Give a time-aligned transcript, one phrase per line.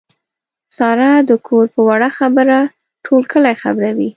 [0.77, 2.59] ساره د کور په وړه خبره
[3.05, 4.09] ټول کلی خبروي.